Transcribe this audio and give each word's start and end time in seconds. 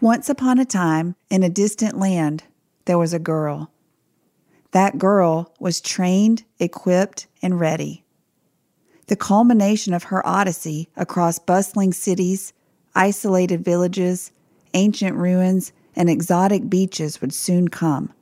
Once 0.00 0.28
upon 0.28 0.58
a 0.58 0.64
time, 0.64 1.16
in 1.30 1.42
a 1.42 1.48
distant 1.48 1.98
land, 1.98 2.44
there 2.84 2.98
was 2.98 3.14
a 3.14 3.18
girl. 3.18 3.70
That 4.72 4.98
girl 4.98 5.54
was 5.58 5.80
trained, 5.80 6.44
equipped, 6.58 7.26
and 7.40 7.58
ready. 7.58 8.04
The 9.06 9.16
culmination 9.16 9.94
of 9.94 10.04
her 10.04 10.26
odyssey 10.26 10.88
across 10.96 11.38
bustling 11.38 11.94
cities, 11.94 12.52
isolated 12.94 13.64
villages, 13.64 14.32
ancient 14.74 15.16
ruins, 15.16 15.72
and 15.94 16.10
exotic 16.10 16.68
beaches 16.68 17.22
would 17.22 17.32
soon 17.32 17.68
come. 17.68 18.12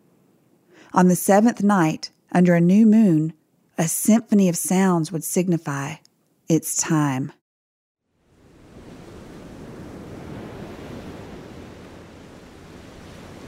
On 0.92 1.08
the 1.08 1.16
seventh 1.16 1.62
night, 1.62 2.10
under 2.30 2.54
a 2.54 2.60
new 2.60 2.86
moon, 2.86 3.32
a 3.76 3.88
symphony 3.88 4.48
of 4.48 4.56
sounds 4.56 5.10
would 5.10 5.24
signify 5.24 5.94
its 6.48 6.76
time. 6.76 7.32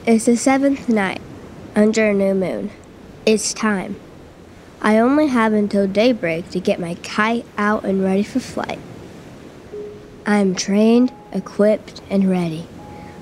It's 0.06 0.27
the 0.27 0.37
seventh 0.37 0.88
night, 0.88 1.20
under 1.74 2.10
a 2.10 2.15
new 2.15 2.33
moon. 2.33 2.70
It's 3.27 3.52
time. 3.52 3.98
I 4.80 4.98
only 4.98 5.27
have 5.27 5.52
until 5.52 5.88
daybreak 5.88 6.48
to 6.51 6.60
get 6.60 6.79
my 6.79 6.95
kite 7.02 7.45
out 7.59 7.84
and 7.84 8.05
ready 8.05 8.23
for 8.23 8.38
flight. 8.38 8.79
I 10.24 10.37
am 10.37 10.55
trained, 10.55 11.13
equipped, 11.32 12.02
and 12.09 12.30
ready. 12.30 12.68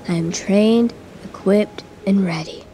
I 0.07 0.13
am 0.13 0.31
trained, 0.31 0.93
equipped, 1.23 1.83
and 2.05 2.23
ready. 2.23 2.65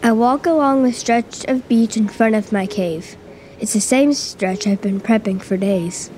I 0.00 0.12
walk 0.12 0.46
along 0.46 0.84
the 0.84 0.92
stretch 0.92 1.44
of 1.46 1.66
beach 1.66 1.96
in 1.96 2.06
front 2.06 2.36
of 2.36 2.52
my 2.52 2.68
cave. 2.68 3.16
It's 3.58 3.72
the 3.72 3.80
same 3.80 4.12
stretch 4.12 4.68
I've 4.68 4.82
been 4.82 5.00
prepping 5.00 5.42
for 5.42 5.56
days. 5.56 6.12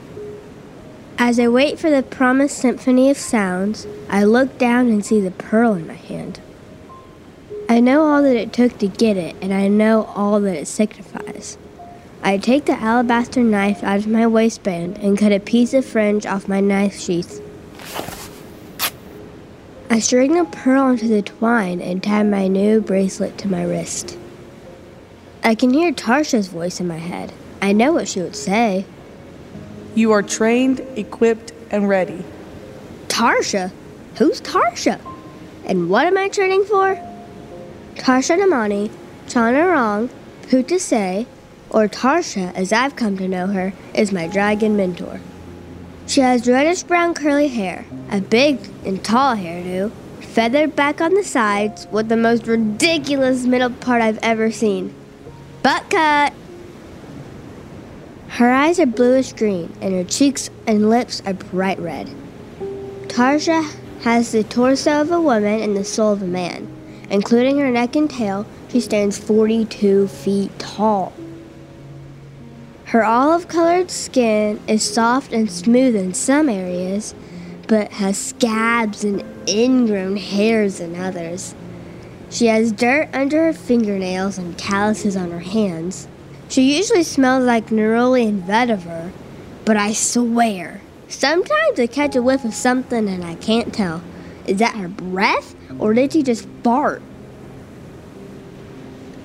As 1.22 1.38
I 1.38 1.48
wait 1.48 1.78
for 1.78 1.90
the 1.90 2.02
promised 2.02 2.56
symphony 2.56 3.10
of 3.10 3.18
sounds, 3.18 3.86
I 4.08 4.24
look 4.24 4.56
down 4.56 4.88
and 4.88 5.04
see 5.04 5.20
the 5.20 5.30
pearl 5.30 5.74
in 5.74 5.86
my 5.86 5.92
hand. 5.92 6.40
I 7.68 7.78
know 7.78 8.06
all 8.06 8.22
that 8.22 8.36
it 8.36 8.54
took 8.54 8.78
to 8.78 8.88
get 8.88 9.18
it, 9.18 9.36
and 9.42 9.52
I 9.52 9.68
know 9.68 10.04
all 10.16 10.41
that 10.41 10.56
it 10.56 10.66
signifies. 10.66 11.58
I 12.22 12.38
take 12.38 12.64
the 12.64 12.72
alabaster 12.72 13.42
knife 13.42 13.84
out 13.84 13.98
of 13.98 14.06
my 14.06 14.26
waistband 14.26 14.96
and 14.96 15.18
cut 15.18 15.30
a 15.30 15.41
piece 15.41 15.74
of 15.74 15.84
fringe 15.84 16.24
off 16.24 16.48
my 16.48 16.60
knife 16.60 16.98
sheath. 16.98 17.42
I 19.91 19.98
string 19.98 20.32
the 20.32 20.46
pearl 20.46 20.84
onto 20.84 21.06
the 21.06 21.20
twine 21.20 21.82
and 21.82 22.02
tie 22.02 22.22
my 22.22 22.48
new 22.48 22.80
bracelet 22.80 23.36
to 23.38 23.48
my 23.48 23.62
wrist. 23.62 24.16
I 25.44 25.54
can 25.54 25.74
hear 25.74 25.92
Tarsha's 25.92 26.48
voice 26.48 26.80
in 26.80 26.88
my 26.88 26.96
head. 26.96 27.34
I 27.60 27.72
know 27.72 27.92
what 27.92 28.08
she 28.08 28.22
would 28.22 28.36
say. 28.36 28.86
You 29.94 30.12
are 30.12 30.22
trained, 30.22 30.80
equipped, 30.96 31.52
and 31.70 31.88
ready. 31.88 32.24
Tarsha? 33.08 33.72
Who's 34.16 34.41
Tarsha? 34.41 35.00
And 35.64 35.91
what 35.91 36.06
am 36.06 36.16
I 36.16 36.28
training 36.28 36.64
for? 36.64 36.94
Tarsha 37.97 38.38
Namani, 38.38 38.91
Chanarong, 39.27 40.08
Putasay, 40.42 41.27
or 41.70 41.88
Tarsha 41.88 42.55
as 42.55 42.72
I've 42.72 42.97
come 42.97 43.16
to 43.19 43.28
know 43.28 43.48
her, 43.48 43.72
is 43.94 44.12
my 44.12 44.27
dragon 44.27 44.77
mentor. 44.77 45.20
She 46.06 46.20
has 46.20 46.48
reddish 46.48 46.82
brown 46.82 47.14
curly 47.14 47.48
hair, 47.48 47.84
a 48.10 48.20
big 48.20 48.58
and 48.84 49.02
tall 49.04 49.36
hairdo, 49.36 49.92
feathered 50.20 50.75
back 50.75 51.00
on 51.00 51.15
the 51.15 51.25
sides, 51.25 51.86
with 51.91 52.09
the 52.09 52.16
most 52.16 52.47
ridiculous 52.47 53.44
middle 53.44 53.70
part 53.70 54.03
I've 54.03 54.19
ever 54.22 54.50
seen. 54.50 54.94
Butt 55.62 55.91
cut! 55.91 56.32
Her 58.30 58.52
eyes 58.52 58.78
are 58.78 58.86
bluish 58.86 59.32
green, 59.32 59.72
and 59.80 59.92
her 59.92 60.04
cheeks 60.04 60.50
and 60.66 60.88
lips 60.88 61.20
are 61.26 61.34
bright 61.34 61.78
red. 61.78 62.08
Tarsha 63.08 63.68
has 64.02 64.32
the 64.32 64.44
torso 64.44 65.00
of 65.00 65.10
a 65.10 65.20
woman 65.20 65.60
and 65.60 65.76
the 65.76 65.84
soul 65.84 66.12
of 66.12 66.22
a 66.22 66.26
man. 66.26 66.68
Including 67.10 67.58
her 67.58 67.70
neck 67.70 67.96
and 67.96 68.08
tail, 68.08 68.46
she 68.68 68.80
stands 68.80 69.18
42 69.18 70.06
feet 70.06 70.56
tall. 70.58 71.12
Her 72.84 73.04
olive 73.04 73.48
colored 73.48 73.91
skin 73.91 74.60
is 74.66 74.82
soft 74.82 75.32
and 75.32 75.50
smooth 75.50 75.97
in 75.97 76.14
some 76.14 76.48
areas, 76.48 77.14
but 77.66 77.92
has 77.92 78.16
scabs 78.16 79.04
and 79.04 79.24
ingrown 79.48 80.16
hairs 80.16 80.80
in 80.80 80.94
others. 80.94 81.54
She 82.30 82.47
has 82.47 82.70
dirt 82.70 83.08
under 83.12 83.47
her 83.47 83.52
fingernails 83.52 84.38
and 84.38 84.56
calluses 84.56 85.16
on 85.16 85.32
her 85.32 85.41
hands. 85.41 86.06
She 86.50 86.77
usually 86.77 87.05
smells 87.05 87.44
like 87.44 87.69
neroli 87.69 88.27
and 88.28 88.43
vetiver, 88.43 89.12
but 89.65 89.77
I 89.77 89.93
swear, 89.93 90.81
sometimes 91.06 91.78
I 91.78 91.87
catch 91.87 92.16
a 92.16 92.22
whiff 92.22 92.44
of 92.44 92.55
something 92.55 93.09
and 93.09 93.25
I 93.25 93.37
can't 93.37 93.72
tell. 93.72 94.03
Is 94.49 94.59
that 94.59 94.75
her 94.75 94.89
breath, 94.89 95.55
or 95.78 95.94
did 95.94 96.12
she 96.12 96.25
just 96.25 96.49
fart? 96.65 97.03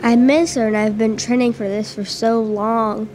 I 0.03 0.15
miss 0.15 0.53
her 0.53 0.67
and 0.67 0.77
I've 0.77 0.99
been 0.99 1.17
training 1.17 1.53
for 1.53 1.67
this 1.67 1.95
for 1.95 2.05
so 2.05 2.43
long. 2.43 3.09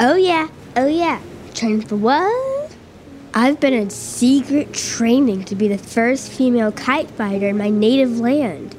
Oh 0.00 0.16
yeah, 0.16 0.48
oh 0.74 0.88
yeah. 0.88 1.20
Training 1.54 1.82
for 1.82 1.94
what? 1.94 2.76
I've 3.32 3.60
been 3.60 3.74
in 3.74 3.90
secret 3.90 4.74
training 4.74 5.44
to 5.44 5.54
be 5.54 5.68
the 5.68 5.78
first 5.78 6.32
female 6.32 6.72
kite 6.72 7.12
fighter 7.12 7.50
in 7.50 7.58
my 7.58 7.70
native 7.70 8.18
land. 8.18 8.74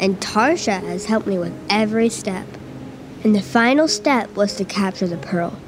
And 0.00 0.20
Tarsha 0.20 0.82
has 0.82 1.04
helped 1.04 1.28
me 1.28 1.38
with 1.38 1.54
every 1.70 2.08
step. 2.08 2.48
And 3.24 3.34
the 3.34 3.42
final 3.42 3.88
step 3.88 4.34
was 4.36 4.54
to 4.56 4.64
capture 4.64 5.06
the 5.06 5.16
pearl. 5.16 5.58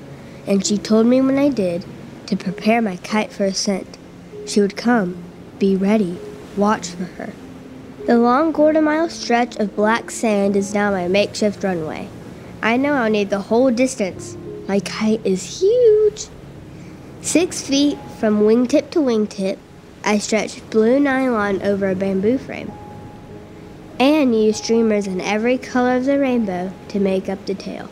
And 0.47 0.65
she 0.65 0.79
told 0.79 1.07
me 1.07 1.21
when 1.21 1.39
I 1.39 1.49
did 1.49 1.85
to 2.27 2.37
prepare 2.37 2.81
my 2.81 2.97
kite 2.97 3.33
for 3.33 3.45
ascent. 3.45 3.97
She 4.47 4.61
would 4.61 4.77
come, 4.77 5.23
be 5.59 5.77
ready, 5.77 6.19
watch 6.57 6.89
for 6.89 7.05
her. 7.05 7.33
The 8.07 8.19
long 8.19 8.53
quarter 8.53 8.81
mile 8.81 9.09
stretch 9.09 9.57
of 9.57 9.77
black 9.77 10.11
sand 10.11 10.57
is 10.57 10.73
now 10.73 10.91
my 10.91 11.09
makeshift 11.09 11.63
runway. 11.63 12.09
I 12.63 12.77
know 12.77 12.95
I'll 12.95 13.11
need 13.11 13.31
the 13.31 13.41
whole 13.41 13.71
distance. 13.71 14.37
My 14.67 14.81
kite 14.81 15.21
is 15.25 15.61
huge. 15.61 16.27
Six 17.21 17.61
feet 17.61 17.99
from 18.19 18.41
wingtip 18.41 18.91
to 18.91 19.01
wingtip, 19.01 19.59
I 20.05 20.19
stretched 20.19 20.71
blue 20.71 20.99
nylon 20.99 21.63
over 21.63 21.91
a 21.91 21.95
bamboo 21.95 22.39
frame 22.39 22.73
and 23.99 24.35
use 24.35 24.59
streamers 24.59 25.07
in 25.07 25.21
every 25.21 25.59
color 25.59 25.97
of 25.97 26.05
the 26.05 26.19
rainbow 26.19 26.73
to 26.89 27.01
make 27.01 27.29
up 27.29 27.45
the 27.47 27.55
tail. 27.55 27.89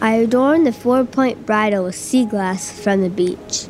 I 0.00 0.14
adorned 0.14 0.66
the 0.66 0.72
four 0.72 1.04
point 1.04 1.44
bridle 1.44 1.84
with 1.84 1.96
sea 1.96 2.24
glass 2.24 2.70
from 2.70 3.00
the 3.00 3.10
beach, 3.10 3.66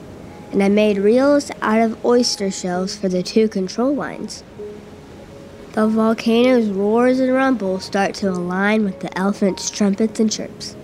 and 0.52 0.62
I 0.62 0.68
made 0.68 0.98
reels 0.98 1.50
out 1.62 1.80
of 1.80 2.04
oyster 2.04 2.50
shells 2.50 2.96
for 2.96 3.08
the 3.08 3.22
two 3.22 3.48
control 3.48 3.94
lines. 3.94 4.42
The 5.72 5.86
volcano's 5.86 6.68
roars 6.68 7.20
and 7.20 7.32
rumbles 7.32 7.84
start 7.84 8.14
to 8.16 8.30
align 8.30 8.84
with 8.84 9.00
the 9.00 9.16
elephant's 9.16 9.70
trumpets 9.70 10.18
and 10.18 10.30
chirps. 10.30 10.74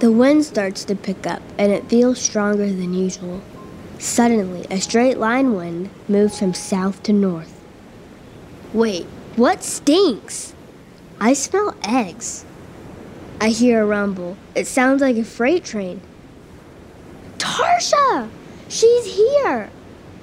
The 0.00 0.12
wind 0.12 0.44
starts 0.44 0.84
to 0.84 0.94
pick 0.94 1.26
up, 1.26 1.40
and 1.56 1.72
it 1.72 1.88
feels 1.88 2.20
stronger 2.20 2.66
than 2.66 2.92
usual. 2.92 3.40
Suddenly, 3.98 4.66
a 4.70 4.78
straight 4.78 5.16
line 5.16 5.54
wind 5.54 5.88
moves 6.06 6.38
from 6.38 6.52
south 6.52 7.02
to 7.04 7.14
north. 7.14 7.55
Wait, 8.72 9.06
what 9.36 9.62
stinks? 9.62 10.54
I 11.20 11.32
smell 11.32 11.74
eggs. 11.84 12.44
I 13.40 13.50
hear 13.50 13.82
a 13.82 13.86
rumble. 13.86 14.36
It 14.54 14.66
sounds 14.66 15.00
like 15.00 15.16
a 15.16 15.24
freight 15.24 15.64
train. 15.64 16.00
Tarsha! 17.38 18.28
She's 18.68 19.16
here! 19.16 19.70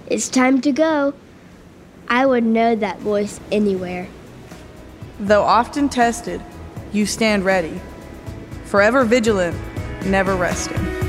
It's 0.08 0.30
time 0.30 0.62
to 0.62 0.72
go. 0.72 1.14
I 2.08 2.26
would 2.26 2.44
know 2.44 2.76
that 2.76 3.00
voice 3.00 3.40
anywhere. 3.52 4.08
Though 5.20 5.44
often 5.44 5.90
tested, 5.90 6.42
you 6.92 7.06
stand 7.06 7.46
ready, 7.46 7.80
forever 8.66 9.04
vigilant, 9.04 9.58
never 10.06 10.36
resting. 10.36 11.03